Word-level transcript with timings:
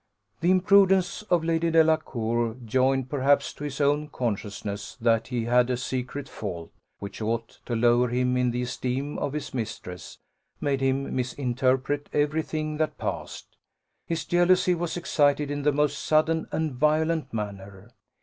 The 0.39 0.49
imprudence 0.49 1.21
of 1.29 1.43
Lady 1.43 1.69
Delacour, 1.69 2.55
joined 2.65 3.07
perhaps 3.07 3.53
to 3.53 3.63
his 3.65 3.79
own 3.79 4.07
consciousness 4.07 4.97
that 4.99 5.27
he 5.27 5.45
had 5.45 5.69
a 5.69 5.77
secret 5.77 6.27
fault, 6.27 6.71
which 6.97 7.21
ought 7.21 7.59
to 7.67 7.75
lower 7.75 8.07
him 8.07 8.35
in 8.35 8.49
the 8.49 8.63
esteem 8.63 9.19
of 9.19 9.33
his 9.33 9.53
mistress, 9.53 10.17
made 10.59 10.81
him 10.81 11.15
misinterpret 11.15 12.09
every 12.13 12.41
thing 12.41 12.77
that 12.77 12.97
passed 12.97 13.55
his 14.07 14.25
jealousy 14.25 14.73
was 14.73 14.97
excited 14.97 15.51
in 15.51 15.61
the 15.61 15.71
most 15.71 15.99
sudden 15.99 16.47
and 16.51 16.73
violent 16.73 17.31
manner. 17.31 17.91